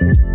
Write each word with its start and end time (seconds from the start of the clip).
Thank 0.00 0.16
you. 0.18 0.27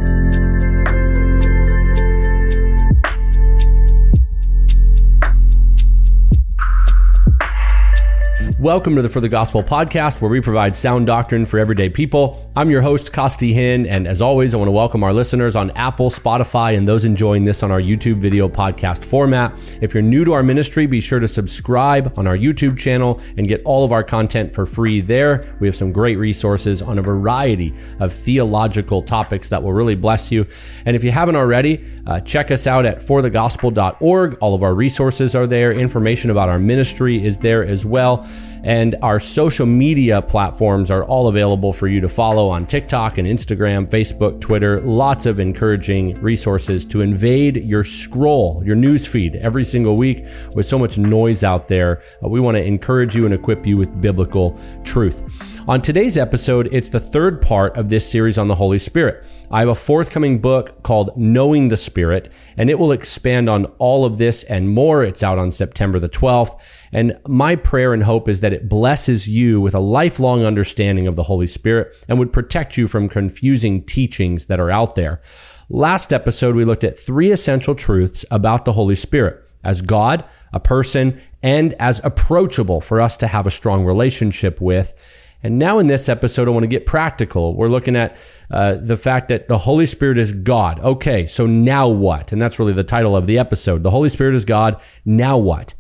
Welcome 8.64 8.96
to 8.96 9.02
the 9.02 9.10
For 9.10 9.20
the 9.20 9.28
Gospel 9.28 9.62
podcast, 9.62 10.22
where 10.22 10.32
we 10.32 10.40
provide 10.40 10.74
sound 10.74 11.06
doctrine 11.06 11.46
for 11.46 11.60
everyday 11.60 11.90
people. 11.90 12.50
I'm 12.56 12.70
your 12.70 12.82
host, 12.82 13.12
Costi 13.12 13.54
Hinn, 13.54 13.86
and 13.90 14.08
as 14.08 14.22
always, 14.22 14.54
I 14.54 14.58
want 14.58 14.70
to 14.70 14.72
welcome 14.72 15.04
our 15.04 15.12
listeners 15.12 15.58
on 15.58 15.72
Apple, 15.72 16.10
Spotify, 16.10 16.78
and 16.78 16.88
those 16.88 17.04
enjoying 17.04 17.44
this 17.44 17.62
on 17.62 17.72
our 17.72 17.82
YouTube 17.82 18.20
video 18.22 18.48
podcast 18.48 19.04
format. 19.04 19.54
If 19.82 19.94
you're 19.94 20.02
new 20.02 20.24
to 20.24 20.32
our 20.32 20.44
ministry, 20.44 20.86
be 20.86 21.02
sure 21.02 21.20
to 21.20 21.28
subscribe 21.28 22.18
on 22.18 22.26
our 22.26 22.38
YouTube 22.38 22.78
channel 22.78 23.20
and 23.36 23.50
get 23.50 23.62
all 23.66 23.84
of 23.84 23.92
our 23.92 24.02
content 24.02 24.54
for 24.54 24.66
free 24.66 25.02
there. 25.02 25.58
We 25.60 25.68
have 25.68 25.76
some 25.76 25.92
great 25.92 26.18
resources 26.18 26.82
on 26.82 26.98
a 26.98 27.02
variety 27.02 27.74
of 28.00 28.14
theological 28.14 29.02
topics 29.02 29.50
that 29.50 29.62
will 29.62 29.74
really 29.74 29.96
bless 29.96 30.32
you. 30.32 30.48
And 30.86 30.96
if 30.96 31.04
you 31.04 31.12
haven't 31.12 31.36
already, 31.36 31.86
uh, 32.08 32.22
check 32.22 32.50
us 32.50 32.66
out 32.66 32.86
at 32.86 33.00
forthegospel.org. 33.00 34.38
All 34.40 34.56
of 34.56 34.64
our 34.64 34.74
resources 34.74 35.36
are 35.36 35.48
there. 35.48 35.74
Information 35.74 36.30
about 36.32 36.48
our 36.48 36.60
ministry 36.60 37.22
is 37.22 37.40
there 37.40 37.66
as 37.66 37.86
well. 37.86 38.26
And 38.64 38.96
our 39.02 39.20
social 39.20 39.66
media 39.66 40.22
platforms 40.22 40.90
are 40.90 41.04
all 41.04 41.28
available 41.28 41.74
for 41.74 41.88
you 41.88 42.00
to 42.00 42.08
follow 42.08 42.50
on 42.50 42.66
TikTok 42.66 43.18
and 43.18 43.28
Instagram, 43.28 43.90
Facebook, 43.90 44.40
Twitter. 44.40 44.80
Lots 44.80 45.26
of 45.26 45.40
encouraging 45.40 46.20
resources 46.22 46.86
to 46.86 47.02
invade 47.02 47.58
your 47.58 47.84
scroll, 47.84 48.64
your 48.66 48.78
news 48.78 49.06
feed 49.06 49.36
every 49.36 49.66
single 49.66 49.98
week 49.98 50.26
with 50.54 50.66
so 50.66 50.80
much 50.80 50.98
noise 50.98 51.44
out 51.44 51.68
there. 51.68 52.02
Uh, 52.24 52.30
we 52.30 52.40
want 52.40 52.56
to 52.56 52.64
encourage 52.64 53.16
you 53.16 53.26
and 53.26 53.34
equip 53.34 53.66
you 53.66 53.76
with 53.76 54.02
biblical 54.02 54.58
truth. 54.86 55.22
On 55.68 55.82
today's 55.82 56.18
episode, 56.18 56.70
it's 56.72 56.90
the 56.90 57.00
third 57.00 57.42
part 57.42 57.76
of 57.76 57.90
this 57.90 58.10
series 58.10 58.38
on 58.38 58.48
the 58.48 58.56
Holy 58.56 58.80
Spirit. 58.80 59.26
I 59.54 59.60
have 59.60 59.70
a 59.70 59.76
forthcoming 59.76 60.40
book 60.40 60.82
called 60.82 61.16
Knowing 61.16 61.68
the 61.68 61.78
Spirit, 61.78 62.32
and 62.58 62.72
it 62.72 62.80
will 62.80 62.92
expand 62.92 63.48
on 63.48 63.66
all 63.78 64.04
of 64.04 64.18
this 64.18 64.42
and 64.46 64.68
more. 64.68 65.04
It's 65.04 65.22
out 65.22 65.38
on 65.38 65.52
September 65.52 66.00
the 66.00 66.10
12th. 66.10 66.60
And 66.92 67.20
my 67.28 67.56
prayer 67.56 67.94
and 67.94 68.02
hope 68.02 68.28
is 68.28 68.40
that 68.40 68.52
it 68.52 68.68
blesses 68.68 69.30
you 69.30 69.62
with 69.62 69.76
a 69.76 69.80
lifelong 69.80 70.44
understanding 70.44 71.06
of 71.06 71.16
the 71.16 71.22
Holy 71.22 71.46
Spirit 71.46 71.96
and 72.08 72.18
would 72.18 72.34
protect 72.34 72.78
you 72.78 72.88
from 72.88 73.08
confusing 73.08 73.84
teachings 73.84 74.48
that 74.48 74.60
are 74.60 74.72
out 74.72 74.96
there. 74.96 75.22
Last 75.70 76.12
episode, 76.12 76.56
we 76.56 76.66
looked 76.66 76.84
at 76.84 76.98
three 76.98 77.32
essential 77.32 77.76
truths 77.76 78.26
about 78.32 78.66
the 78.66 78.74
Holy 78.74 78.96
Spirit 78.96 79.40
as 79.64 79.82
God, 79.82 80.26
a 80.52 80.60
person, 80.60 81.22
and 81.44 81.76
as 81.76 82.02
approachable 82.04 82.82
for 82.82 83.00
us 83.00 83.18
to 83.18 83.28
have 83.28 83.46
a 83.46 83.52
strong 83.52 83.86
relationship 83.86 84.60
with. 84.60 84.96
And 85.44 85.60
now 85.60 85.78
in 85.78 85.88
this 85.88 86.08
episode, 86.08 86.48
I 86.48 86.52
want 86.52 86.64
to 86.64 86.68
get 86.68 86.86
practical. 86.86 87.54
We're 87.54 87.68
looking 87.68 87.98
at 87.98 88.16
uh, 88.50 88.76
the 88.76 88.96
fact 88.96 89.28
that 89.28 89.50
the 89.50 89.58
Holy 89.58 89.86
Spirit 89.86 90.18
is 90.18 90.32
God. 90.32 90.80
Okay, 90.80 91.28
so 91.28 91.46
now 91.46 91.90
what? 91.90 92.32
And 92.32 92.42
that's 92.42 92.58
really 92.60 92.74
the 92.74 92.84
title 92.84 93.16
of 93.16 93.26
the 93.26 93.38
episode. 93.38 93.84
The 93.84 93.92
Holy 93.92 94.10
Spirit 94.10 94.36
is 94.36 94.46
God. 94.46 94.82
Now 95.04 95.38
what? 95.38 95.74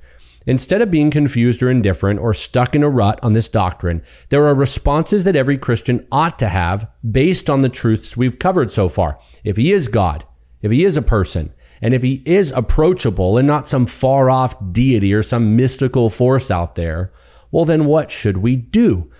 Instead 0.46 0.82
of 0.82 0.92
being 0.92 1.10
confused 1.10 1.64
or 1.64 1.70
indifferent 1.70 2.20
or 2.20 2.34
stuck 2.34 2.76
in 2.76 2.84
a 2.84 2.90
rut 2.90 3.18
on 3.24 3.32
this 3.32 3.48
doctrine, 3.48 4.04
there 4.28 4.46
are 4.46 4.54
responses 4.54 5.24
that 5.24 5.38
every 5.38 5.58
Christian 5.58 6.06
ought 6.12 6.38
to 6.40 6.50
have 6.50 6.90
based 7.10 7.50
on 7.50 7.62
the 7.62 7.70
truths 7.70 8.18
we've 8.18 8.40
covered 8.40 8.70
so 8.70 8.90
far. 8.90 9.18
If 9.46 9.56
he 9.56 9.72
is 9.72 9.88
God, 9.88 10.26
if 10.62 10.72
he 10.72 10.84
is 10.84 10.98
a 10.98 11.02
person, 11.02 11.54
and 11.82 11.94
if 11.94 12.02
he 12.02 12.22
is 12.26 12.52
approachable 12.52 13.38
and 13.38 13.48
not 13.48 13.68
some 13.68 13.86
far 13.86 14.30
off 14.30 14.56
deity 14.72 15.14
or 15.14 15.24
some 15.24 15.56
mystical 15.56 16.10
force 16.10 16.52
out 16.52 16.76
there, 16.76 17.12
well, 17.52 17.66
then 17.66 17.86
what 17.86 18.10
should 18.12 18.38
we 18.38 18.56
do? 18.56 19.12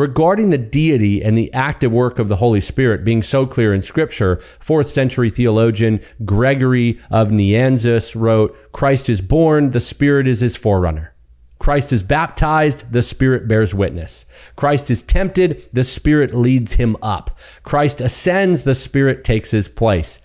Regarding 0.00 0.48
the 0.48 0.56
deity 0.56 1.22
and 1.22 1.36
the 1.36 1.52
active 1.52 1.92
work 1.92 2.18
of 2.18 2.28
the 2.28 2.36
Holy 2.36 2.62
Spirit 2.62 3.04
being 3.04 3.22
so 3.22 3.44
clear 3.44 3.74
in 3.74 3.82
Scripture, 3.82 4.40
fourth 4.58 4.88
century 4.88 5.28
theologian 5.28 6.00
Gregory 6.24 6.98
of 7.10 7.28
Nazianzus 7.28 8.18
wrote, 8.18 8.56
Christ 8.72 9.10
is 9.10 9.20
born, 9.20 9.72
the 9.72 9.78
Spirit 9.78 10.26
is 10.26 10.40
his 10.40 10.56
forerunner. 10.56 11.12
Christ 11.58 11.92
is 11.92 12.02
baptized, 12.02 12.90
the 12.90 13.02
Spirit 13.02 13.46
bears 13.46 13.74
witness. 13.74 14.24
Christ 14.56 14.90
is 14.90 15.02
tempted, 15.02 15.68
the 15.74 15.84
Spirit 15.84 16.34
leads 16.34 16.72
him 16.72 16.96
up. 17.02 17.38
Christ 17.62 18.00
ascends, 18.00 18.64
the 18.64 18.74
Spirit 18.74 19.22
takes 19.22 19.50
his 19.50 19.68
place. 19.68 20.18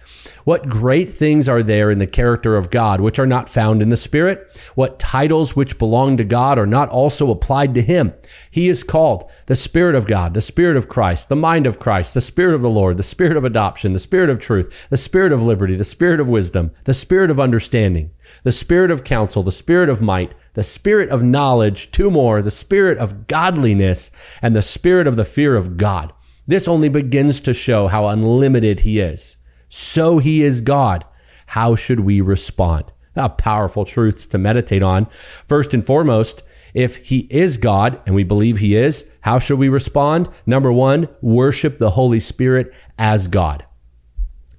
What 0.43 0.69
great 0.69 1.09
things 1.09 1.49
are 1.49 1.63
there 1.63 1.91
in 1.91 1.99
the 1.99 2.07
character 2.07 2.55
of 2.55 2.69
God 2.69 3.01
which 3.01 3.19
are 3.19 3.27
not 3.27 3.49
found 3.49 3.81
in 3.81 3.89
the 3.89 3.97
Spirit? 3.97 4.47
What 4.75 4.99
titles 4.99 5.55
which 5.55 5.77
belong 5.77 6.17
to 6.17 6.23
God 6.23 6.57
are 6.57 6.67
not 6.67 6.89
also 6.89 7.31
applied 7.31 7.73
to 7.75 7.81
Him? 7.81 8.13
He 8.55 8.69
is 8.69 8.83
called 8.83 9.29
the 9.47 9.53
Spirit 9.53 9.95
of 9.95 10.07
God, 10.07 10.33
the 10.33 10.39
Spirit 10.39 10.77
of 10.77 10.87
Christ, 10.87 11.27
the 11.27 11.35
mind 11.35 11.67
of 11.67 11.77
Christ, 11.77 12.13
the 12.13 12.21
Spirit 12.21 12.55
of 12.55 12.61
the 12.61 12.69
Lord, 12.69 12.95
the 12.95 13.03
Spirit 13.03 13.35
of 13.35 13.43
adoption, 13.43 13.91
the 13.91 13.99
Spirit 13.99 14.29
of 14.29 14.39
truth, 14.39 14.87
the 14.89 14.95
Spirit 14.95 15.33
of 15.33 15.41
liberty, 15.41 15.75
the 15.75 15.83
Spirit 15.83 16.21
of 16.21 16.29
wisdom, 16.29 16.71
the 16.85 16.93
Spirit 16.93 17.29
of 17.29 17.37
understanding, 17.37 18.11
the 18.43 18.53
Spirit 18.53 18.91
of 18.91 19.03
counsel, 19.03 19.43
the 19.43 19.51
Spirit 19.51 19.89
of 19.89 20.01
might, 20.01 20.33
the 20.53 20.63
Spirit 20.63 21.09
of 21.09 21.21
knowledge, 21.21 21.91
two 21.91 22.09
more, 22.09 22.41
the 22.41 22.49
Spirit 22.49 22.97
of 22.97 23.27
godliness, 23.27 24.09
and 24.41 24.55
the 24.55 24.61
Spirit 24.61 25.05
of 25.05 25.17
the 25.17 25.25
fear 25.25 25.57
of 25.57 25.75
God. 25.75 26.13
This 26.47 26.65
only 26.65 26.87
begins 26.87 27.41
to 27.41 27.53
show 27.53 27.87
how 27.87 28.07
unlimited 28.07 28.79
He 28.79 29.01
is. 29.01 29.35
So 29.67 30.19
he 30.19 30.43
is 30.43 30.61
God. 30.61 31.03
How 31.47 31.75
should 31.75 31.99
we 31.99 32.21
respond? 32.21 32.85
Now, 33.17 33.27
powerful 33.27 33.83
truths 33.83 34.27
to 34.27 34.37
meditate 34.37 34.81
on. 34.81 35.07
First 35.45 35.73
and 35.73 35.85
foremost, 35.85 36.41
if 36.75 36.97
he 36.97 37.19
is 37.31 37.55
God, 37.55 38.01
and 38.05 38.13
we 38.13 38.25
believe 38.25 38.57
he 38.57 38.75
is, 38.75 39.05
how 39.21 39.39
should 39.39 39.57
we 39.57 39.69
respond? 39.69 40.29
Number 40.45 40.71
one, 40.71 41.07
worship 41.21 41.79
the 41.79 41.91
Holy 41.91 42.19
Spirit 42.19 42.73
as 42.99 43.29
God. 43.29 43.65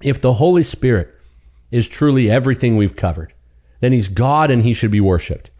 If 0.01 0.19
the 0.19 0.33
Holy 0.33 0.63
Spirit 0.63 1.13
is 1.69 1.87
truly 1.87 2.29
everything 2.29 2.75
we've 2.75 2.95
covered, 2.95 3.33
then 3.81 3.93
he's 3.93 4.09
God 4.09 4.49
and 4.49 4.63
he 4.63 4.73
should 4.73 4.89
be 4.89 4.99
worshiped. 4.99 5.51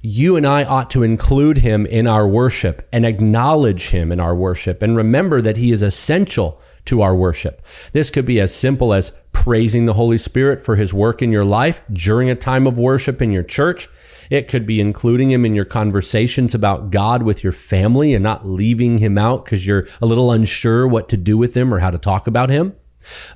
You 0.00 0.36
and 0.36 0.46
I 0.46 0.64
ought 0.64 0.90
to 0.90 1.02
include 1.02 1.58
him 1.58 1.84
in 1.84 2.06
our 2.06 2.26
worship 2.26 2.88
and 2.90 3.04
acknowledge 3.04 3.90
him 3.90 4.10
in 4.10 4.18
our 4.18 4.34
worship 4.34 4.80
and 4.80 4.96
remember 4.96 5.42
that 5.42 5.56
he 5.58 5.72
is 5.72 5.82
essential 5.82 6.60
to 6.86 7.02
our 7.02 7.14
worship. 7.14 7.60
This 7.92 8.08
could 8.08 8.24
be 8.24 8.40
as 8.40 8.54
simple 8.54 8.94
as 8.94 9.12
praising 9.32 9.84
the 9.84 9.92
Holy 9.92 10.16
Spirit 10.16 10.64
for 10.64 10.76
his 10.76 10.94
work 10.94 11.20
in 11.20 11.32
your 11.32 11.44
life 11.44 11.82
during 11.92 12.30
a 12.30 12.34
time 12.34 12.66
of 12.66 12.78
worship 12.78 13.20
in 13.20 13.30
your 13.30 13.42
church. 13.42 13.90
It 14.30 14.48
could 14.48 14.66
be 14.66 14.80
including 14.80 15.30
him 15.30 15.44
in 15.44 15.54
your 15.54 15.64
conversations 15.64 16.54
about 16.54 16.90
God 16.90 17.22
with 17.22 17.42
your 17.42 17.52
family 17.52 18.14
and 18.14 18.22
not 18.22 18.46
leaving 18.46 18.98
him 18.98 19.18
out 19.18 19.44
because 19.44 19.66
you're 19.66 19.88
a 20.00 20.06
little 20.06 20.32
unsure 20.32 20.86
what 20.86 21.08
to 21.08 21.16
do 21.16 21.36
with 21.36 21.56
him 21.56 21.72
or 21.72 21.78
how 21.78 21.90
to 21.90 21.98
talk 21.98 22.26
about 22.26 22.50
him. 22.50 22.74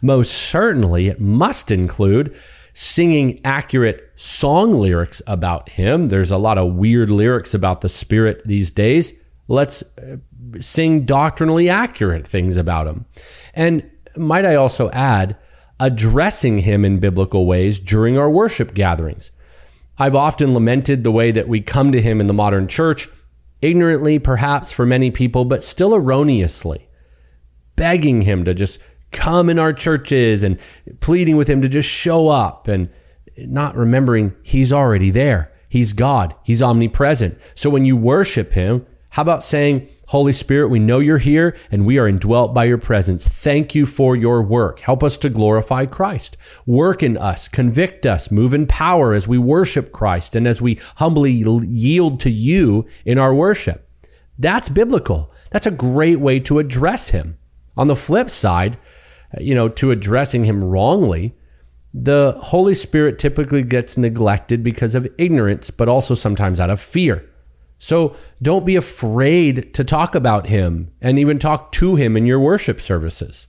Most 0.01 0.33
certainly, 0.33 1.09
it 1.09 1.21
must 1.21 1.71
include 1.71 2.37
singing 2.75 3.41
accurate 3.45 4.11
song 4.17 4.73
lyrics 4.73 5.21
about 5.27 5.69
him. 5.69 6.09
There's 6.09 6.31
a 6.31 6.39
lot 6.39 6.59
of 6.59 6.75
weird 6.75 7.11
lyrics 7.11 7.55
about 7.55 7.81
the 7.81 7.89
Spirit 7.89 8.43
these 8.45 8.71
days. 8.71 9.13
Let's 9.49 9.83
uh, 9.83 10.17
sing 10.61 11.05
doctrinally 11.05 11.69
accurate 11.69 12.27
things 12.27 12.57
about 12.57 12.87
him. 12.87 13.07
And 13.55 13.91
might 14.17 14.47
I 14.47 14.55
also 14.55 14.91
add, 14.91 15.37
addressing 15.81 16.59
him 16.59 16.85
in 16.85 17.01
biblical 17.01 17.47
ways 17.47 17.81
during 17.81 18.17
our 18.17 18.31
worship 18.31 18.75
gatherings. 18.75 19.33
I've 20.03 20.17
often 20.17 20.53
lamented 20.53 21.05
the 21.05 21.13
way 21.13 21.31
that 21.31 21.47
we 21.47 21.61
come 21.61 21.93
to 21.93 22.03
him 22.03 22.21
in 22.21 22.27
the 22.27 22.33
modern 22.33 22.67
church, 22.67 23.09
ignorantly 23.61 24.19
perhaps 24.19 24.73
for 24.73 24.85
many 24.85 25.13
people, 25.13 25.45
but 25.45 25.63
still 25.63 25.95
erroneously, 25.95 26.89
begging 27.77 28.23
him 28.23 28.45
to 28.47 28.53
just 28.53 28.81
come 29.13 29.49
in 29.49 29.61
our 29.61 29.73
churches 29.73 30.43
and 30.43 30.59
pleading 30.99 31.37
with 31.37 31.47
him 31.47 31.63
to 31.63 31.69
just 31.69 31.89
show 31.89 32.27
up 32.29 32.67
and 32.67 32.89
not 33.37 33.77
remembering 33.77 34.35
he's 34.43 34.73
already 34.73 35.13
there. 35.13 35.53
He's 35.69 35.93
God. 35.93 36.35
He's 36.43 36.65
omnipresent. 36.65 37.39
So 37.55 37.71
when 37.71 37.85
you 37.85 37.97
worship 37.97 38.55
him, 38.55 38.85
how 39.11 39.23
about 39.23 39.45
saying, 39.45 39.89
Holy 40.13 40.35
Spirit, 40.35 40.69
we 40.69 40.79
know 40.79 40.99
you're 40.99 41.17
here 41.17 41.57
and 41.71 41.87
we 41.87 41.97
are 41.97 42.07
indwelt 42.07 42.53
by 42.53 42.65
your 42.65 42.77
presence. 42.77 43.27
Thank 43.27 43.75
you 43.75 43.87
for 43.87 44.15
your 44.15 44.43
work. 44.43 44.81
Help 44.81 45.03
us 45.03 45.17
to 45.17 45.31
glorify 45.31 45.87
Christ. 45.87 46.37
Work 46.67 47.03
in 47.03 47.17
us, 47.17 47.49
convict 47.49 48.05
us, 48.05 48.31
move 48.31 48.53
in 48.53 48.67
power 48.67 49.15
as 49.15 49.27
we 49.27 49.39
worship 49.39 49.91
Christ 49.91 50.37
and 50.37 50.47
as 50.47 50.61
we 50.61 50.79
humbly 50.97 51.33
yield 51.33 52.21
to 52.21 52.31
you 52.31 52.85
in 53.07 53.17
our 53.17 53.35
worship. 53.35 53.89
That's 54.39 54.69
biblical. 54.69 55.33
That's 55.49 55.67
a 55.67 55.71
great 55.71 56.21
way 56.21 56.41
to 56.41 56.59
address 56.59 57.09
him. 57.09 57.39
On 57.79 57.87
the 57.87 57.97
flip 57.97 58.29
side, 58.29 58.77
you 59.41 59.55
know, 59.55 59.71
to 59.71 59.93
addressing 59.93 60.45
him 60.45 60.63
wrongly, 60.63 61.35
the 61.95 62.37
Holy 62.39 62.75
Spirit 62.75 63.19
typically 63.19 63.63
gets 63.63 63.97
neglected 63.97 64.63
because 64.63 64.95
of 64.95 65.09
ignorance, 65.17 65.71
but 65.71 65.89
also 65.89 66.15
sometimes 66.15 66.61
out 66.61 66.69
of 66.69 66.83
fear. 66.83 67.27
So 67.83 68.15
don't 68.41 68.65
be 68.65 68.77
afraid 68.77 69.75
to 69.75 69.83
talk 69.83 70.15
about 70.15 70.47
him 70.47 70.93
and 71.01 71.19
even 71.19 71.41
talk 71.41 71.73
to 71.73 71.97
him 71.97 72.17
in 72.17 72.27
your 72.27 72.39
worship 72.39 72.81
services. 72.81 73.49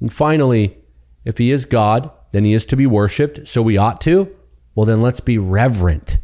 And 0.00 0.12
finally, 0.12 0.78
if 1.24 1.38
he 1.38 1.52
is 1.52 1.64
God, 1.64 2.10
then 2.32 2.44
he 2.44 2.54
is 2.54 2.64
to 2.64 2.76
be 2.76 2.88
worshiped, 2.88 3.46
so 3.46 3.62
we 3.62 3.76
ought 3.76 4.00
to. 4.00 4.34
Well, 4.74 4.84
then 4.84 5.00
let's 5.00 5.20
be 5.20 5.38
reverent, 5.38 6.18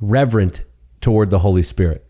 reverent 0.00 0.60
toward 1.00 1.30
the 1.30 1.40
Holy 1.40 1.64
Spirit. 1.64 2.08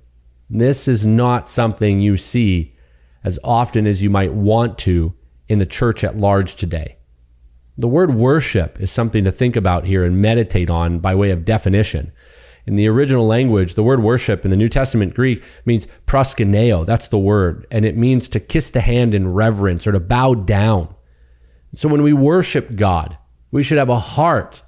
This 0.51 0.87
is 0.87 1.07
not 1.07 1.49
something 1.49 2.03
you 2.03 2.19
see 2.19 2.77
as 3.25 3.39
often 3.43 3.87
as 3.87 4.03
you 4.03 4.11
might 4.11 4.35
want 4.35 4.77
to 4.81 5.15
in 5.49 5.59
the 5.59 5.65
church 5.65 6.05
at 6.05 6.19
large 6.19 6.55
today. 6.55 6.99
The 7.79 7.89
word 7.89 8.15
worship 8.15 8.79
is 8.79 8.93
something 8.93 9.25
to 9.25 9.33
think 9.33 9.57
about 9.57 9.87
here 9.87 10.05
and 10.05 10.21
meditate 10.21 10.69
on 10.69 10.99
by 10.99 11.15
way 11.15 11.31
of 11.31 11.47
definition. 11.47 12.13
In 12.67 12.77
the 12.77 12.87
original 12.89 13.27
language, 13.27 13.75
the 13.75 13.83
word 13.83 14.03
worship 14.03 14.45
in 14.45 14.51
the 14.51 14.57
New 14.57 14.69
Testament 14.69 15.15
Greek 15.15 15.43
means 15.65 15.89
proskuneo. 16.07 16.85
That's 16.87 17.09
the 17.09 17.19
word. 17.19 17.67
And 17.71 17.85
it 17.85 17.97
means 17.97 18.29
to 18.29 18.41
kiss 18.41 18.71
the 18.71 18.81
hand 18.81 19.15
in 19.15 19.33
reverence 19.33 19.87
or 19.87 19.93
to 19.93 20.01
bow 20.01 20.35
down. 20.35 20.95
So 21.75 21.89
when 21.89 22.03
we 22.03 22.13
worship 22.13 22.77
God, 22.77 23.17
we 23.51 23.63
should 23.63 23.79
have 23.79 23.89
a 23.89 23.99
heart, 23.99 24.63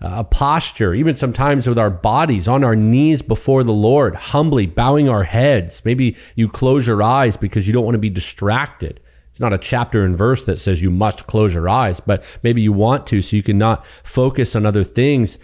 uh, 0.00 0.16
a 0.16 0.24
posture, 0.24 0.94
even 0.94 1.14
sometimes 1.14 1.66
with 1.66 1.78
our 1.78 1.90
bodies 1.90 2.48
on 2.48 2.64
our 2.64 2.76
knees 2.76 3.22
before 3.22 3.64
the 3.64 3.72
Lord, 3.72 4.14
humbly 4.14 4.66
bowing 4.66 5.08
our 5.08 5.24
heads. 5.24 5.84
Maybe 5.84 6.16
you 6.34 6.48
close 6.48 6.86
your 6.86 7.02
eyes 7.02 7.36
because 7.36 7.66
you 7.66 7.72
don't 7.72 7.84
want 7.84 7.94
to 7.94 7.98
be 7.98 8.10
distracted. 8.10 9.00
It's 9.30 9.40
not 9.40 9.52
a 9.52 9.58
chapter 9.58 10.04
and 10.04 10.16
verse 10.16 10.44
that 10.44 10.60
says 10.60 10.80
you 10.80 10.92
must 10.92 11.26
close 11.26 11.54
your 11.54 11.68
eyes, 11.68 11.98
but 11.98 12.22
maybe 12.44 12.62
you 12.62 12.72
want 12.72 13.06
to 13.08 13.20
so 13.20 13.34
you 13.34 13.42
can 13.42 13.58
not 13.58 13.84
focus 14.04 14.54
on 14.54 14.64
other 14.64 14.84
things. 14.84 15.40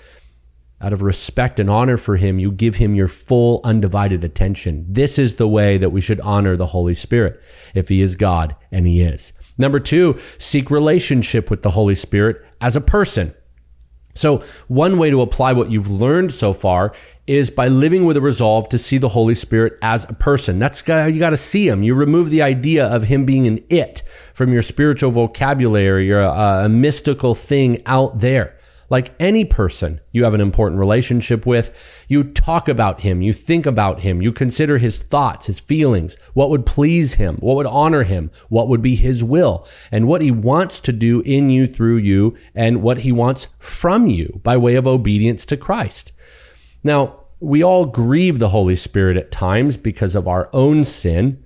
Out 0.82 0.94
of 0.94 1.02
respect 1.02 1.60
and 1.60 1.68
honor 1.68 1.98
for 1.98 2.16
him, 2.16 2.38
you 2.38 2.50
give 2.50 2.76
him 2.76 2.94
your 2.94 3.08
full, 3.08 3.60
undivided 3.64 4.24
attention. 4.24 4.86
This 4.88 5.18
is 5.18 5.34
the 5.34 5.48
way 5.48 5.76
that 5.76 5.90
we 5.90 6.00
should 6.00 6.20
honor 6.20 6.56
the 6.56 6.66
Holy 6.66 6.94
Spirit 6.94 7.42
if 7.74 7.90
he 7.90 8.00
is 8.00 8.16
God, 8.16 8.56
and 8.72 8.86
he 8.86 9.02
is. 9.02 9.34
Number 9.58 9.78
two, 9.78 10.18
seek 10.38 10.70
relationship 10.70 11.50
with 11.50 11.60
the 11.62 11.70
Holy 11.70 11.94
Spirit 11.94 12.42
as 12.62 12.76
a 12.76 12.80
person. 12.80 13.34
So, 14.14 14.42
one 14.68 14.96
way 14.96 15.10
to 15.10 15.20
apply 15.20 15.52
what 15.52 15.70
you've 15.70 15.90
learned 15.90 16.32
so 16.32 16.52
far 16.54 16.94
is 17.26 17.50
by 17.50 17.68
living 17.68 18.06
with 18.06 18.16
a 18.16 18.20
resolve 18.20 18.68
to 18.70 18.78
see 18.78 18.96
the 18.96 19.08
Holy 19.08 19.34
Spirit 19.34 19.78
as 19.82 20.04
a 20.04 20.14
person. 20.14 20.58
That's 20.58 20.80
how 20.80 21.06
you 21.06 21.20
got 21.20 21.30
to 21.30 21.36
see 21.36 21.68
him. 21.68 21.82
You 21.82 21.94
remove 21.94 22.30
the 22.30 22.42
idea 22.42 22.86
of 22.86 23.04
him 23.04 23.24
being 23.26 23.46
an 23.46 23.62
it 23.68 24.02
from 24.32 24.52
your 24.52 24.62
spiritual 24.62 25.10
vocabulary 25.10 26.10
or 26.10 26.20
a, 26.20 26.64
a 26.64 26.68
mystical 26.68 27.34
thing 27.34 27.82
out 27.86 28.18
there 28.18 28.56
like 28.90 29.14
any 29.20 29.44
person 29.44 30.00
you 30.12 30.24
have 30.24 30.34
an 30.34 30.40
important 30.40 30.78
relationship 30.78 31.46
with, 31.46 31.70
you 32.08 32.24
talk 32.24 32.68
about 32.68 33.00
him, 33.00 33.22
you 33.22 33.32
think 33.32 33.64
about 33.64 34.00
him, 34.00 34.20
you 34.20 34.32
consider 34.32 34.78
his 34.78 34.98
thoughts, 34.98 35.46
his 35.46 35.60
feelings, 35.60 36.16
what 36.34 36.50
would 36.50 36.66
please 36.66 37.14
him, 37.14 37.36
what 37.36 37.56
would 37.56 37.66
honor 37.66 38.02
him, 38.02 38.30
what 38.48 38.68
would 38.68 38.82
be 38.82 38.96
his 38.96 39.24
will, 39.24 39.66
and 39.92 40.08
what 40.08 40.20
he 40.20 40.30
wants 40.30 40.80
to 40.80 40.92
do 40.92 41.20
in 41.20 41.48
you, 41.48 41.66
through 41.66 41.98
you, 41.98 42.36
and 42.54 42.82
what 42.82 42.98
he 42.98 43.12
wants 43.12 43.46
from 43.60 44.08
you 44.08 44.40
by 44.42 44.56
way 44.56 44.74
of 44.74 44.86
obedience 44.86 45.46
to 45.46 45.56
Christ. 45.56 46.12
Now, 46.82 47.20
we 47.38 47.62
all 47.62 47.86
grieve 47.86 48.38
the 48.38 48.50
Holy 48.50 48.76
Spirit 48.76 49.16
at 49.16 49.30
times 49.30 49.76
because 49.76 50.14
of 50.14 50.28
our 50.28 50.50
own 50.52 50.84
sin, 50.84 51.42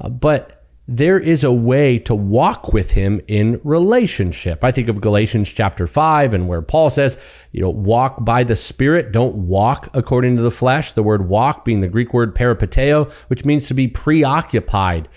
uh, 0.00 0.08
but 0.08 0.57
there 0.90 1.18
is 1.18 1.44
a 1.44 1.52
way 1.52 1.98
to 1.98 2.14
walk 2.14 2.72
with 2.72 2.92
him 2.92 3.20
in 3.28 3.60
relationship. 3.62 4.64
I 4.64 4.72
think 4.72 4.88
of 4.88 5.02
Galatians 5.02 5.52
chapter 5.52 5.86
5 5.86 6.32
and 6.32 6.48
where 6.48 6.62
Paul 6.62 6.88
says, 6.88 7.18
you 7.52 7.60
know, 7.60 7.68
walk 7.68 8.24
by 8.24 8.42
the 8.42 8.56
Spirit, 8.56 9.12
don't 9.12 9.34
walk 9.36 9.90
according 9.92 10.36
to 10.36 10.42
the 10.42 10.50
flesh. 10.50 10.92
The 10.92 11.02
word 11.02 11.28
walk 11.28 11.66
being 11.66 11.80
the 11.80 11.88
Greek 11.88 12.14
word 12.14 12.34
peripateo, 12.34 13.12
which 13.28 13.44
means 13.44 13.66
to 13.66 13.74
be 13.74 13.86
preoccupied, 13.86 15.10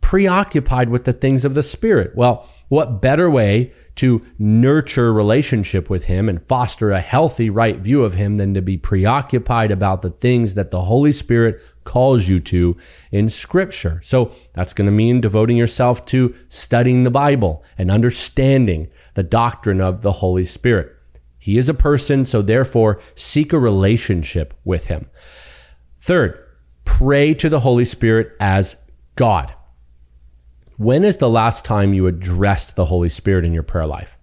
preoccupied 0.00 0.90
with 0.90 1.04
the 1.04 1.12
things 1.12 1.44
of 1.44 1.54
the 1.54 1.62
Spirit. 1.64 2.14
Well, 2.14 2.48
what 2.68 3.00
better 3.00 3.30
way 3.30 3.72
to 3.96 4.24
nurture 4.38 5.12
relationship 5.12 5.88
with 5.88 6.04
him 6.04 6.28
and 6.28 6.46
foster 6.46 6.90
a 6.90 7.00
healthy 7.00 7.48
right 7.48 7.78
view 7.78 8.04
of 8.04 8.14
him 8.14 8.36
than 8.36 8.52
to 8.54 8.60
be 8.60 8.76
preoccupied 8.76 9.70
about 9.70 10.02
the 10.02 10.10
things 10.10 10.54
that 10.54 10.70
the 10.70 10.82
Holy 10.82 11.12
Spirit 11.12 11.60
calls 11.84 12.28
you 12.28 12.38
to 12.38 12.76
in 13.10 13.28
scripture. 13.28 14.00
So 14.04 14.32
that's 14.52 14.74
going 14.74 14.86
to 14.86 14.92
mean 14.92 15.20
devoting 15.20 15.56
yourself 15.56 16.04
to 16.06 16.34
studying 16.48 17.04
the 17.04 17.10
Bible 17.10 17.64
and 17.78 17.90
understanding 17.90 18.88
the 19.14 19.22
doctrine 19.22 19.80
of 19.80 20.02
the 20.02 20.12
Holy 20.12 20.44
Spirit. 20.44 20.92
He 21.38 21.56
is 21.56 21.68
a 21.68 21.74
person, 21.74 22.24
so 22.24 22.42
therefore 22.42 23.00
seek 23.14 23.52
a 23.52 23.58
relationship 23.58 24.52
with 24.64 24.86
him. 24.86 25.08
Third, 26.00 26.38
pray 26.84 27.34
to 27.34 27.48
the 27.48 27.60
Holy 27.60 27.84
Spirit 27.84 28.32
as 28.40 28.76
God. 29.14 29.54
When 30.76 31.04
is 31.04 31.16
the 31.16 31.30
last 31.30 31.64
time 31.64 31.94
you 31.94 32.06
addressed 32.06 32.76
the 32.76 32.84
Holy 32.84 33.08
Spirit 33.08 33.46
in 33.46 33.54
your 33.54 33.62
prayer 33.62 33.86
life? 33.86 34.18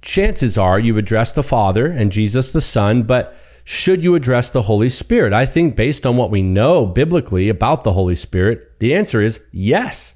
Chances 0.00 0.56
are 0.56 0.78
you've 0.78 0.96
addressed 0.96 1.34
the 1.34 1.42
Father 1.42 1.86
and 1.86 2.12
Jesus 2.12 2.52
the 2.52 2.60
Son, 2.60 3.02
but 3.02 3.34
should 3.64 4.04
you 4.04 4.14
address 4.14 4.50
the 4.50 4.62
Holy 4.62 4.88
Spirit? 4.88 5.32
I 5.32 5.44
think 5.44 5.74
based 5.74 6.06
on 6.06 6.16
what 6.16 6.30
we 6.30 6.40
know 6.40 6.86
biblically 6.86 7.48
about 7.48 7.82
the 7.82 7.94
Holy 7.94 8.14
Spirit, 8.14 8.78
the 8.78 8.94
answer 8.94 9.20
is 9.20 9.40
yes. 9.50 10.14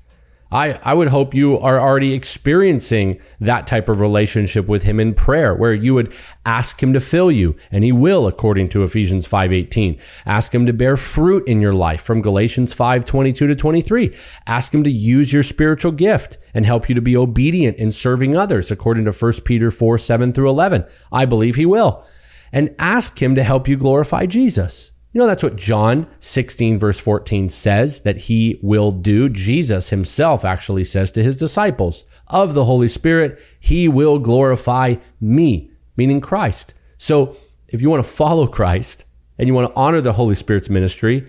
I, 0.50 0.78
I 0.84 0.94
would 0.94 1.08
hope 1.08 1.34
you 1.34 1.58
are 1.58 1.81
already 1.81 2.14
experiencing 2.14 3.20
that 3.40 3.66
type 3.66 3.88
of 3.88 3.98
relationship 4.00 4.69
with 4.69 4.84
him 4.84 5.00
in 5.00 5.12
prayer 5.12 5.54
where 5.54 5.75
you 5.75 5.94
would 5.94 6.14
ask 6.44 6.81
him 6.81 6.93
to 6.93 7.00
fill 7.00 7.32
you 7.32 7.56
and 7.72 7.82
he 7.82 7.90
will 7.90 8.28
according 8.28 8.69
to 8.70 8.84
Ephesians 8.84 9.26
5:18 9.26 9.98
ask 10.25 10.54
him 10.54 10.64
to 10.66 10.72
bear 10.72 10.96
fruit 10.96 11.46
in 11.48 11.60
your 11.60 11.75
life 11.75 12.00
from 12.00 12.22
Galatians 12.22 12.72
5:22 12.72 13.34
to 13.34 13.54
23 13.56 14.14
ask 14.46 14.72
him 14.72 14.84
to 14.84 14.90
use 14.90 15.32
your 15.32 15.43
spiritual 15.43 15.93
gift 15.93 16.38
and 16.54 16.64
help 16.64 16.88
you 16.88 16.94
to 16.94 17.00
be 17.00 17.16
obedient 17.16 17.76
in 17.76 17.90
serving 17.90 18.37
others 18.37 18.70
according 18.70 19.04
to 19.04 19.12
1 19.12 19.44
Peter 19.44 19.70
4:7 19.70 20.32
through 20.32 20.48
11 20.48 20.84
I 21.10 21.25
believe 21.25 21.56
he 21.56 21.66
will. 21.66 22.04
And 22.52 22.75
ask 22.78 23.20
him 23.20 23.34
to 23.34 23.43
help 23.43 23.66
you 23.66 23.76
glorify 23.76 24.25
Jesus 24.26 24.93
you 25.17 25.23
know, 25.23 25.29
that's 25.29 25.43
what 25.43 25.57
John 25.57 26.07
16, 26.21 26.79
verse 26.79 26.99
14 26.99 27.49
says 27.49 28.03
that 28.03 28.19
he 28.19 28.61
will 28.61 28.93
do. 28.93 29.31
Jesus 29.31 29.89
himself 29.89 30.45
actually 30.45 30.85
says 30.85 31.11
to 31.13 31.23
his 31.23 31.37
disciples, 31.37 32.05
Of 32.27 32.53
the 32.53 32.67
Holy 32.67 32.87
Spirit, 32.87 33.41
he 33.59 33.89
will 33.89 34.19
glorify 34.19 34.97
me, 35.19 35.71
meaning 35.97 36.21
Christ. 36.21 36.75
So 36.99 37.35
if 37.69 37.81
you 37.81 37.89
want 37.89 38.05
to 38.05 38.13
follow 38.13 38.47
Christ 38.47 39.07
and 39.39 39.49
you 39.49 39.55
want 39.55 39.71
to 39.71 39.75
honor 39.75 40.03
the 40.03 40.13
Holy 40.13 40.35
Spirit's 40.35 40.69
ministry, 40.69 41.27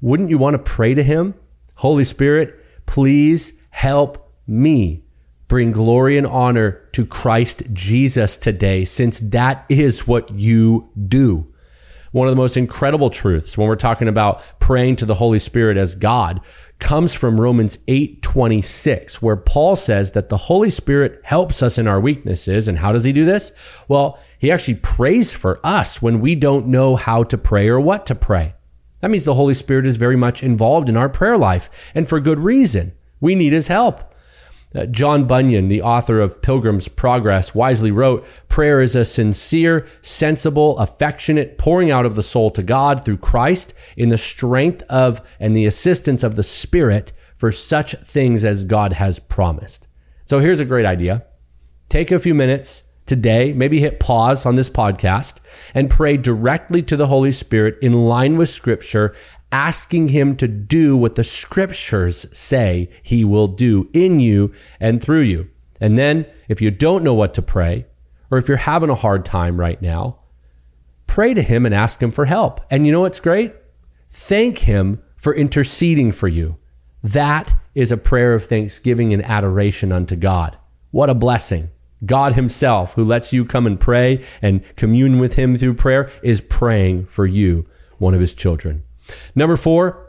wouldn't 0.00 0.30
you 0.30 0.38
want 0.38 0.54
to 0.54 0.58
pray 0.58 0.94
to 0.94 1.02
him? 1.02 1.34
Holy 1.74 2.06
Spirit, 2.06 2.58
please 2.86 3.52
help 3.68 4.32
me 4.46 5.04
bring 5.46 5.72
glory 5.72 6.16
and 6.16 6.26
honor 6.26 6.88
to 6.92 7.04
Christ 7.04 7.64
Jesus 7.74 8.38
today, 8.38 8.86
since 8.86 9.20
that 9.20 9.66
is 9.68 10.06
what 10.06 10.30
you 10.30 10.88
do 11.06 11.49
one 12.12 12.26
of 12.26 12.32
the 12.32 12.40
most 12.40 12.56
incredible 12.56 13.10
truths 13.10 13.56
when 13.56 13.68
we're 13.68 13.76
talking 13.76 14.08
about 14.08 14.42
praying 14.58 14.96
to 14.96 15.06
the 15.06 15.14
Holy 15.14 15.38
Spirit 15.38 15.76
as 15.76 15.94
God 15.94 16.40
comes 16.78 17.14
from 17.14 17.40
Romans 17.40 17.78
8:26 17.88 19.22
where 19.22 19.36
Paul 19.36 19.76
says 19.76 20.12
that 20.12 20.28
the 20.28 20.36
Holy 20.36 20.70
Spirit 20.70 21.20
helps 21.22 21.62
us 21.62 21.78
in 21.78 21.86
our 21.86 22.00
weaknesses 22.00 22.66
and 22.66 22.78
how 22.78 22.92
does 22.92 23.04
he 23.04 23.12
do 23.12 23.24
this? 23.24 23.52
Well, 23.86 24.18
he 24.38 24.50
actually 24.50 24.74
prays 24.74 25.32
for 25.32 25.60
us 25.62 26.02
when 26.02 26.20
we 26.20 26.34
don't 26.34 26.66
know 26.66 26.96
how 26.96 27.22
to 27.24 27.38
pray 27.38 27.68
or 27.68 27.78
what 27.78 28.06
to 28.06 28.14
pray. 28.14 28.54
That 29.00 29.10
means 29.10 29.24
the 29.24 29.34
Holy 29.34 29.54
Spirit 29.54 29.86
is 29.86 29.96
very 29.96 30.16
much 30.16 30.42
involved 30.42 30.88
in 30.88 30.96
our 30.96 31.08
prayer 31.08 31.38
life 31.38 31.70
and 31.94 32.08
for 32.08 32.20
good 32.20 32.38
reason. 32.38 32.92
We 33.20 33.34
need 33.34 33.52
his 33.52 33.68
help. 33.68 34.09
Uh, 34.74 34.86
John 34.86 35.26
Bunyan, 35.26 35.68
the 35.68 35.82
author 35.82 36.20
of 36.20 36.40
Pilgrim's 36.42 36.86
Progress, 36.86 37.54
wisely 37.54 37.90
wrote 37.90 38.24
Prayer 38.48 38.80
is 38.80 38.94
a 38.94 39.04
sincere, 39.04 39.86
sensible, 40.00 40.78
affectionate 40.78 41.58
pouring 41.58 41.90
out 41.90 42.06
of 42.06 42.14
the 42.14 42.22
soul 42.22 42.50
to 42.52 42.62
God 42.62 43.04
through 43.04 43.18
Christ 43.18 43.74
in 43.96 44.10
the 44.10 44.18
strength 44.18 44.82
of 44.88 45.20
and 45.40 45.56
the 45.56 45.66
assistance 45.66 46.22
of 46.22 46.36
the 46.36 46.44
Spirit 46.44 47.12
for 47.36 47.50
such 47.50 47.94
things 48.04 48.44
as 48.44 48.64
God 48.64 48.92
has 48.92 49.18
promised. 49.18 49.88
So 50.24 50.38
here's 50.38 50.60
a 50.60 50.64
great 50.64 50.86
idea. 50.86 51.24
Take 51.88 52.12
a 52.12 52.20
few 52.20 52.34
minutes 52.34 52.84
today, 53.06 53.52
maybe 53.52 53.80
hit 53.80 53.98
pause 53.98 54.46
on 54.46 54.54
this 54.54 54.70
podcast 54.70 55.38
and 55.74 55.90
pray 55.90 56.16
directly 56.16 56.80
to 56.84 56.96
the 56.96 57.08
Holy 57.08 57.32
Spirit 57.32 57.76
in 57.82 58.04
line 58.04 58.36
with 58.36 58.48
Scripture 58.48 59.16
asking 59.52 60.08
him 60.08 60.36
to 60.36 60.48
do 60.48 60.96
what 60.96 61.16
the 61.16 61.24
scriptures 61.24 62.26
say 62.32 62.88
he 63.02 63.24
will 63.24 63.48
do 63.48 63.88
in 63.92 64.20
you 64.20 64.52
and 64.78 65.02
through 65.02 65.22
you. 65.22 65.48
And 65.80 65.96
then, 65.96 66.26
if 66.48 66.60
you 66.60 66.70
don't 66.70 67.04
know 67.04 67.14
what 67.14 67.34
to 67.34 67.42
pray, 67.42 67.86
or 68.30 68.38
if 68.38 68.48
you're 68.48 68.58
having 68.58 68.90
a 68.90 68.94
hard 68.94 69.24
time 69.24 69.58
right 69.58 69.80
now, 69.80 70.18
pray 71.06 71.34
to 71.34 71.42
him 71.42 71.66
and 71.66 71.74
ask 71.74 72.02
him 72.02 72.12
for 72.12 72.26
help. 72.26 72.60
And 72.70 72.86
you 72.86 72.92
know 72.92 73.00
what's 73.00 73.20
great? 73.20 73.54
Thank 74.10 74.58
him 74.58 75.02
for 75.16 75.34
interceding 75.34 76.12
for 76.12 76.28
you. 76.28 76.56
That 77.02 77.54
is 77.74 77.90
a 77.90 77.96
prayer 77.96 78.34
of 78.34 78.44
thanksgiving 78.44 79.12
and 79.12 79.24
adoration 79.24 79.90
unto 79.90 80.16
God. 80.16 80.56
What 80.90 81.10
a 81.10 81.14
blessing. 81.14 81.70
God 82.04 82.34
Himself, 82.34 82.94
who 82.94 83.04
lets 83.04 83.32
you 83.32 83.44
come 83.44 83.66
and 83.66 83.78
pray 83.78 84.24
and 84.40 84.62
commune 84.76 85.18
with 85.18 85.34
Him 85.34 85.56
through 85.56 85.74
prayer, 85.74 86.10
is 86.22 86.40
praying 86.40 87.06
for 87.06 87.26
you, 87.26 87.66
one 87.98 88.14
of 88.14 88.20
His 88.20 88.34
children. 88.34 88.82
Number 89.34 89.56
four, 89.56 90.08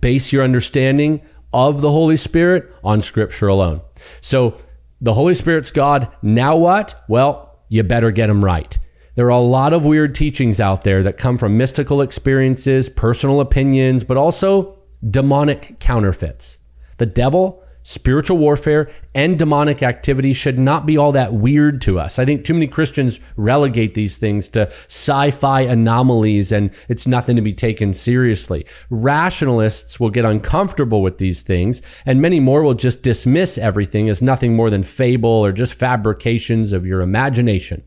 base 0.00 0.32
your 0.32 0.44
understanding 0.44 1.22
of 1.52 1.80
the 1.80 1.90
Holy 1.90 2.16
Spirit 2.16 2.72
on 2.82 3.00
Scripture 3.00 3.48
alone. 3.48 3.80
So 4.20 4.60
the 5.00 5.14
Holy 5.14 5.34
Spirit's 5.34 5.70
God. 5.70 6.08
Now 6.22 6.56
what? 6.56 7.04
Well, 7.08 7.60
you 7.68 7.82
better 7.82 8.10
get 8.10 8.30
him 8.30 8.44
right. 8.44 8.78
There 9.16 9.26
are 9.26 9.30
a 9.30 9.38
lot 9.38 9.72
of 9.72 9.84
weird 9.84 10.14
teachings 10.14 10.60
out 10.60 10.82
there 10.82 11.02
that 11.02 11.18
come 11.18 11.38
from 11.38 11.56
mystical 11.56 12.00
experiences, 12.00 12.88
personal 12.88 13.40
opinions, 13.40 14.02
but 14.02 14.16
also 14.16 14.78
demonic 15.08 15.78
counterfeits. 15.78 16.58
The 16.98 17.06
devil 17.06 17.63
spiritual 17.84 18.38
warfare 18.38 18.90
and 19.14 19.38
demonic 19.38 19.82
activity 19.82 20.32
should 20.32 20.58
not 20.58 20.86
be 20.86 20.96
all 20.96 21.12
that 21.12 21.34
weird 21.34 21.80
to 21.82 22.00
us. 22.00 22.18
I 22.18 22.24
think 22.24 22.44
too 22.44 22.54
many 22.54 22.66
Christians 22.66 23.20
relegate 23.36 23.94
these 23.94 24.16
things 24.16 24.48
to 24.48 24.72
sci 24.88 25.30
fi 25.30 25.60
anomalies 25.60 26.50
and 26.50 26.70
it's 26.88 27.06
nothing 27.06 27.36
to 27.36 27.42
be 27.42 27.52
taken 27.52 27.92
seriously. 27.92 28.66
Rationalists 28.90 30.00
will 30.00 30.10
get 30.10 30.24
uncomfortable 30.24 31.02
with 31.02 31.18
these 31.18 31.42
things, 31.42 31.82
and 32.06 32.20
many 32.20 32.40
more 32.40 32.62
will 32.62 32.74
just 32.74 33.02
dismiss 33.02 33.58
everything 33.58 34.08
as 34.08 34.22
nothing 34.22 34.56
more 34.56 34.70
than 34.70 34.82
fable 34.82 35.28
or 35.28 35.52
just 35.52 35.74
fabrications 35.74 36.72
of 36.72 36.86
your 36.86 37.02
imagination. 37.02 37.84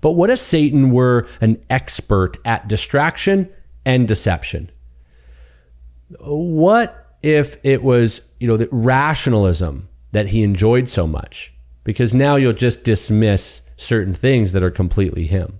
But 0.00 0.12
what 0.12 0.30
if 0.30 0.38
Satan 0.38 0.90
were 0.90 1.26
an 1.40 1.62
expert 1.68 2.38
at 2.44 2.66
distraction 2.66 3.50
and 3.84 4.08
deception? 4.08 4.70
What 6.18 7.03
if 7.24 7.56
it 7.64 7.82
was 7.82 8.20
you 8.38 8.46
know, 8.46 8.58
the 8.58 8.68
rationalism 8.70 9.88
that 10.12 10.28
he 10.28 10.42
enjoyed 10.42 10.86
so 10.86 11.06
much, 11.06 11.54
because 11.82 12.12
now 12.12 12.36
you'll 12.36 12.52
just 12.52 12.84
dismiss 12.84 13.62
certain 13.76 14.12
things 14.12 14.52
that 14.52 14.62
are 14.62 14.70
completely 14.70 15.26
him. 15.26 15.58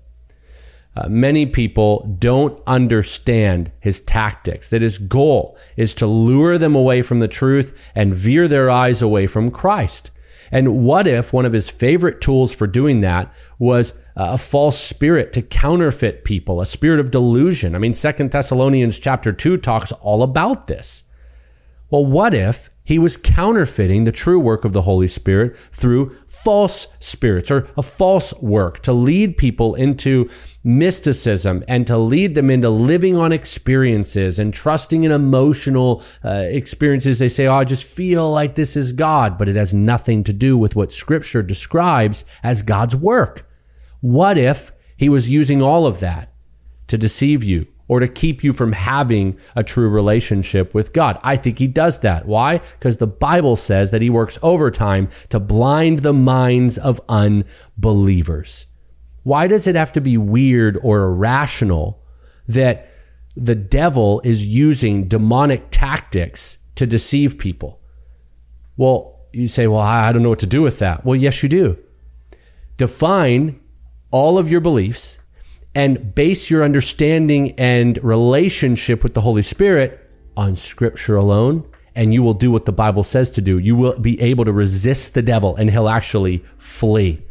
Uh, 0.95 1.09
many 1.09 1.47
people 1.47 2.17
don't 2.19 2.63
understand 2.67 3.73
his 3.81 4.01
tactics, 4.01 4.69
that 4.69 4.83
his 4.83 4.99
goal 4.99 5.57
is 5.79 5.95
to 5.95 6.07
lure 6.07 6.59
them 6.59 6.77
away 6.77 7.01
from 7.01 7.21
the 7.21 7.27
truth 7.27 7.75
and 7.95 8.15
veer 8.15 8.47
their 8.47 8.71
eyes 8.71 9.01
away 9.01 9.27
from 9.27 9.51
Christ. 9.51 10.11
And 10.53 10.85
what 10.85 11.07
if 11.07 11.33
one 11.33 11.47
of 11.47 11.55
his 11.55 11.71
favorite 11.71 12.21
tools 12.21 12.55
for 12.55 12.67
doing 12.67 13.01
that 13.01 13.33
was 13.59 13.95
a 14.15 14.37
false 14.37 14.79
spirit 14.79 15.33
to 15.33 15.41
counterfeit 15.41 16.23
people, 16.23 16.61
a 16.61 16.67
spirit 16.67 17.01
of 17.01 17.11
delusion? 17.11 17.75
I 17.75 17.79
mean, 17.79 17.95
Second 17.95 18.31
Thessalonians 18.31 18.99
chapter 18.99 19.33
2 19.33 19.57
talks 19.57 19.91
all 19.91 20.23
about 20.23 20.67
this. 20.67 21.04
Well, 21.95 22.05
what 22.05 22.35
if 22.35 22.73
he 22.83 22.99
was 22.99 23.17
counterfeiting 23.17 24.03
the 24.03 24.11
true 24.11 24.41
work 24.41 24.65
of 24.65 24.73
the 24.73 24.83
Holy 24.83 25.07
Spirit 25.07 25.57
through 25.71 26.17
false 26.27 26.89
spirits 26.99 27.53
or 27.53 27.69
a 27.77 27.85
false 27.85 28.35
work 28.43 28.83
to 28.83 28.93
lead 28.93 29.37
people 29.37 29.77
into 29.77 30.29
mysticism 30.65 31.63
and 31.69 31.87
to 31.87 31.97
lead 31.97 32.35
them 32.35 32.51
into 32.51 32.69
living 32.69 33.17
on 33.17 33.31
experiences 33.31 34.41
and 34.41 34.53
trusting 34.53 35.05
in 35.05 35.13
emotional 35.13 36.03
uh, 36.25 36.47
experiences. 36.49 37.21
They 37.21 37.29
say, 37.29 37.47
Oh, 37.47 37.55
I 37.55 37.65
just 37.65 37.85
feel 37.85 38.29
like 38.29 38.57
this 38.57 38.75
is 38.75 38.93
God, 38.93 39.39
but 39.39 39.49
it 39.49 39.55
has 39.55 39.73
nothing 39.73 40.25
to 40.25 40.33
do 40.33 40.59
with 40.59 40.75
what 40.75 40.91
Scripture 40.91 41.45
describes 41.45 42.25
as 42.43 42.63
God's 42.63 42.97
work. 42.97 43.49
What 44.01 44.37
if 44.37 44.73
he 44.97 45.09
was 45.09 45.31
using 45.31 45.63
all 45.63 45.87
of 45.87 46.01
that 46.01 46.35
to 46.89 46.99
deceive 46.99 47.45
you 47.45 47.69
or 47.89 48.01
to 48.01 48.09
keep 48.09 48.43
you 48.43 48.53
from 48.53 48.73
having 48.73 49.37
a 49.55 49.63
true 49.63 49.89
relationship 49.89 50.75
with 50.75 50.93
God. 50.93 51.19
I 51.23 51.37
think 51.37 51.59
he 51.59 51.67
does 51.67 52.01
that. 52.01 52.27
Why? 52.27 52.59
Because 52.59 52.97
the 52.97 53.07
Bible 53.07 53.57
says 53.57 53.91
that 53.91 54.03
he 54.03 54.11
works 54.11 54.39
overtime 54.43 55.09
to 55.29 55.39
blind 55.39 56.01
the 56.01 56.13
minds 56.13 56.79
of 56.79 57.01
unbelievers. 57.09 58.67
Why 59.23 59.47
does 59.47 59.67
it 59.67 59.75
have 59.75 59.93
to 59.93 60.01
be 60.01 60.17
weird 60.17 60.79
or 60.83 61.03
irrational 61.03 62.03
that 62.47 62.91
the 63.37 63.55
devil 63.55 64.21
is 64.25 64.47
using 64.47 65.09
demonic 65.09 65.69
tactics 65.71 66.59
to 66.77 66.87
deceive 66.87 67.39
people? 67.39 67.81
Well, 68.77 69.21
you 69.33 69.49
say, 69.49 69.67
well, 69.67 69.81
I 69.81 70.13
don't 70.13 70.23
know 70.23 70.29
what 70.31 70.39
to 70.41 70.47
do 70.47 70.63
with 70.63 70.79
that. 70.79 71.05
Well, 71.05 71.17
yes, 71.17 71.43
you 71.43 71.49
do. 71.49 71.79
Define 72.77 73.61
all 74.11 74.39
of 74.39 74.51
your 74.51 74.61
beliefs 74.61 75.19
and 75.75 76.15
base 76.15 76.51
your 76.51 76.65
understanding 76.65 77.53
and 77.59 78.03
relationship 78.03 79.03
with 79.03 79.15
the 79.15 79.21
Holy 79.21 79.43
Spirit 79.43 80.01
on 80.37 80.57
Scripture 80.57 81.17
alone, 81.17 81.67
and 81.95 82.13
you 82.13 82.23
will 82.23 82.35
do 82.35 82.51
what 82.51 82.65
the 82.65 82.73
Bible 82.73 83.03
says 83.03 83.31
to 83.31 83.41
do. 83.41 83.59
You 83.59 83.77
will 83.77 83.99
be 83.99 84.21
able 84.21 84.45
to 84.45 84.53
resist 84.53 85.15
the 85.15 85.23
devil, 85.23 85.57
and 85.57 85.71
he'll 85.71 85.89
actually 85.89 86.45
flee. 86.59 87.23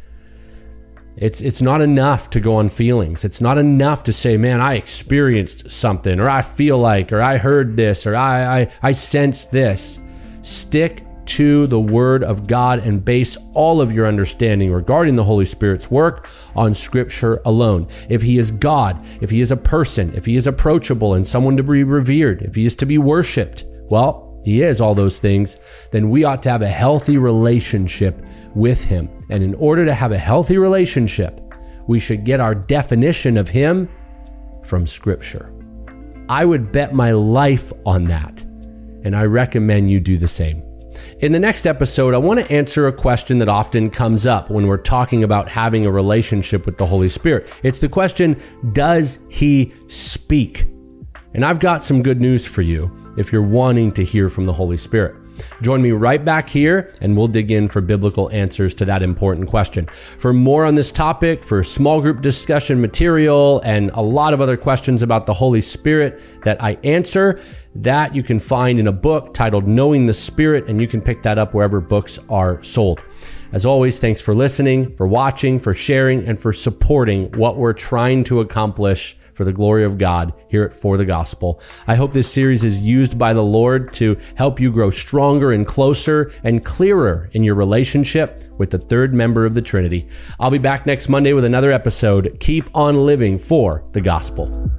It's 1.16 1.42
it's 1.42 1.62
not 1.62 1.82
enough 1.82 2.30
to 2.32 2.40
go 2.40 2.56
on 2.56 2.70
feelings. 2.70 3.24
It's 3.24 3.40
not 3.40 3.58
enough 3.58 4.04
to 4.06 4.14
say, 4.14 4.36
"Man, 4.36 4.60
I 4.62 4.76
experienced 4.76 5.70
something," 5.70 6.20
or 6.20 6.28
"I 6.28 6.42
feel 6.42 6.80
like," 6.80 7.14
or 7.14 7.22
"I 7.22 7.38
heard 7.38 7.78
this," 7.78 8.08
or 8.08 8.16
"I 8.16 8.62
I, 8.62 8.68
I 8.82 8.92
sense 8.94 9.46
this." 9.46 10.00
Stick 10.42 11.04
to 11.26 11.68
the 11.68 11.80
Word 11.80 12.24
of 12.24 12.48
God 12.48 12.80
and 12.80 13.04
base 13.04 13.38
all 13.54 13.82
of 13.82 13.92
your 13.92 14.08
understanding 14.08 14.72
regarding 14.72 15.16
the 15.16 15.24
Holy 15.24 15.46
Spirit's 15.46 15.90
work 15.90 16.30
on 16.56 16.74
Scripture 16.74 17.42
alone. 17.46 17.88
If 18.10 18.22
He 18.22 18.38
is 18.38 18.52
God, 18.52 19.04
if 19.22 19.30
He 19.30 19.42
is 19.42 19.52
a 19.52 19.58
person, 19.58 20.14
if 20.16 20.26
He 20.26 20.36
is 20.36 20.48
approachable 20.48 21.14
and 21.14 21.26
someone 21.26 21.58
to 21.58 21.64
be 21.64 21.84
revered, 21.84 22.42
if 22.42 22.56
He 22.56 22.66
is 22.66 22.76
to 22.78 22.86
be 22.86 22.98
worshiped, 22.98 23.66
well, 23.90 24.42
He 24.44 24.62
is 24.62 24.82
all 24.82 24.96
those 24.96 25.20
things, 25.20 25.58
then 25.92 26.10
we 26.10 26.24
ought 26.24 26.44
to 26.44 26.50
have 26.50 26.62
a 26.62 26.68
healthy 26.68 27.18
relationship 27.18 28.22
with 28.56 28.84
Him. 28.84 29.10
And 29.30 29.44
in 29.44 29.56
order 29.56 29.86
to 29.86 29.94
have 29.94 30.12
a 30.12 30.18
healthy 30.18 30.58
relationship, 30.58 31.40
we 31.88 32.00
should 32.00 32.24
get 32.24 32.40
our 32.40 32.56
definition 32.56 33.38
of 33.38 33.50
Him 33.50 33.90
from 34.64 34.88
Scripture. 34.88 35.54
I 36.30 36.46
would 36.46 36.72
bet 36.72 36.94
my 36.94 37.12
life 37.12 37.74
on 37.86 38.06
that, 38.06 38.42
and 39.04 39.16
I 39.16 39.24
recommend 39.24 39.92
you 39.92 40.00
do 40.00 40.18
the 40.18 40.28
same. 40.28 40.64
In 41.20 41.32
the 41.32 41.40
next 41.40 41.66
episode, 41.66 42.14
I 42.14 42.18
want 42.18 42.40
to 42.40 42.52
answer 42.52 42.88
a 42.88 42.94
question 42.94 43.40
that 43.40 43.50
often 43.50 43.90
comes 43.90 44.28
up 44.28 44.50
when 44.50 44.68
we're 44.68 44.78
talking 44.78 45.24
about 45.24 45.50
having 45.50 45.86
a 45.86 45.92
relationship 45.92 46.66
with 46.66 46.78
the 46.78 46.86
Holy 46.86 47.10
Spirit. 47.10 47.50
It's 47.64 47.80
the 47.80 47.90
question 47.90 48.42
Does 48.74 49.20
He 49.30 49.74
speak? 49.88 50.68
And 51.34 51.44
I've 51.44 51.60
got 51.60 51.84
some 51.84 52.04
good 52.04 52.22
news 52.22 52.46
for 52.46 52.62
you 52.62 52.92
if 53.18 53.32
you're 53.32 53.42
wanting 53.42 53.92
to 53.94 54.04
hear 54.04 54.30
from 54.30 54.46
the 54.46 54.54
Holy 54.54 54.78
Spirit. 54.78 55.16
Join 55.62 55.82
me 55.82 55.92
right 55.92 56.24
back 56.24 56.50
here 56.50 56.94
and 57.02 57.16
we'll 57.16 57.28
dig 57.28 57.52
in 57.52 57.68
for 57.68 57.82
biblical 57.82 58.30
answers 58.32 58.74
to 58.76 58.86
that 58.86 59.04
important 59.04 59.50
question. 59.50 59.88
For 60.18 60.34
more 60.34 60.66
on 60.66 60.76
this 60.76 60.92
topic, 60.92 61.44
for 61.44 61.64
small 61.64 62.02
group 62.02 62.22
discussion 62.22 62.82
material, 62.82 63.62
and 63.64 63.92
a 63.94 64.02
lot 64.02 64.34
of 64.34 64.42
other 64.42 64.58
questions 64.58 65.02
about 65.02 65.26
the 65.26 65.34
Holy 65.34 65.62
Spirit 65.62 66.22
that 66.44 66.62
I 66.62 66.78
answer, 66.84 67.40
that 67.76 68.14
you 68.16 68.24
can 68.24 68.40
find 68.40 68.80
in 68.80 68.88
a 68.88 68.92
book 68.92 69.34
titled 69.34 69.68
Knowing 69.68 70.06
the 70.06 70.14
Spirit, 70.14 70.68
and 70.68 70.80
you 70.80 70.88
can 70.88 71.02
pick 71.02 71.24
that 71.24 71.38
up 71.38 71.54
wherever 71.54 71.80
books 71.80 72.20
are 72.30 72.62
sold. 72.64 73.04
As 73.52 73.66
always, 73.66 74.00
thanks 74.00 74.20
for 74.20 74.34
listening, 74.34 74.96
for 74.96 75.08
watching, 75.08 75.60
for 75.60 75.74
sharing, 75.74 76.28
and 76.28 76.40
for 76.40 76.54
supporting 76.54 77.32
what 77.34 77.58
we're 77.58 77.74
trying 77.74 78.24
to 78.26 78.40
accomplish 78.40 79.16
for 79.34 79.44
the 79.44 79.54
glory 79.54 79.84
of 79.84 79.98
God 79.98 80.34
Hear 80.48 80.64
it 80.64 80.76
For 80.76 80.98
the 80.98 81.06
Gospel. 81.06 81.62
I 81.88 81.96
hope 81.96 82.14
this 82.14 82.32
series 82.32 82.64
is 82.64 82.80
used 82.80 83.18
by 83.18 83.34
the 83.34 83.44
Lord 83.44 83.94
to 83.96 84.18
help 84.36 84.60
you 84.60 84.72
grow 84.72 84.90
stronger 84.90 85.52
and 85.52 85.66
closer 85.66 86.32
and 86.44 86.64
clearer 86.64 87.30
in 87.34 87.44
your 87.44 87.56
relationship 87.56 88.44
with 88.58 88.70
the 88.70 88.78
third 88.78 89.14
member 89.14 89.46
of 89.46 89.56
the 89.56 89.62
Trinity. 89.62 90.08
I'll 90.40 90.52
be 90.52 90.58
back 90.58 90.86
next 90.86 91.10
Monday 91.10 91.34
with 91.34 91.46
another 91.46 91.72
episode. 91.72 92.38
Keep 92.40 92.70
on 92.76 93.06
living 93.06 93.38
for 93.38 93.84
the 93.94 94.02
gospel. 94.02 94.70